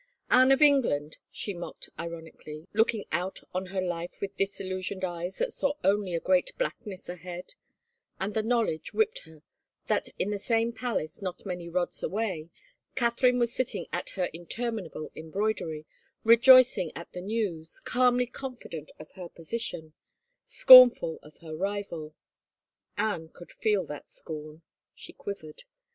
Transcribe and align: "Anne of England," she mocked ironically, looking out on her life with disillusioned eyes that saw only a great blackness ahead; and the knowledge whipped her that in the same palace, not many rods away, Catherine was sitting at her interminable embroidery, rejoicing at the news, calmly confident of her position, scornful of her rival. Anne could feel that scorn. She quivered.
"Anne 0.31 0.51
of 0.51 0.63
England," 0.63 1.19
she 1.29 1.53
mocked 1.53 1.87
ironically, 1.99 2.65
looking 2.73 3.05
out 3.11 3.41
on 3.53 3.67
her 3.67 3.79
life 3.81 4.19
with 4.19 4.35
disillusioned 4.35 5.05
eyes 5.05 5.37
that 5.37 5.53
saw 5.53 5.73
only 5.83 6.15
a 6.15 6.19
great 6.19 6.57
blackness 6.57 7.07
ahead; 7.07 7.53
and 8.19 8.33
the 8.33 8.41
knowledge 8.41 8.95
whipped 8.95 9.19
her 9.25 9.43
that 9.85 10.09
in 10.17 10.31
the 10.31 10.39
same 10.39 10.73
palace, 10.73 11.21
not 11.21 11.45
many 11.45 11.69
rods 11.69 12.01
away, 12.01 12.49
Catherine 12.95 13.37
was 13.37 13.53
sitting 13.53 13.85
at 13.93 14.09
her 14.17 14.25
interminable 14.33 15.11
embroidery, 15.15 15.85
rejoicing 16.23 16.91
at 16.95 17.11
the 17.13 17.21
news, 17.21 17.79
calmly 17.79 18.25
confident 18.25 18.89
of 18.97 19.11
her 19.11 19.29
position, 19.29 19.93
scornful 20.45 21.19
of 21.21 21.37
her 21.41 21.55
rival. 21.55 22.15
Anne 22.97 23.29
could 23.29 23.51
feel 23.51 23.85
that 23.85 24.09
scorn. 24.09 24.63
She 24.95 25.13
quivered. 25.13 25.61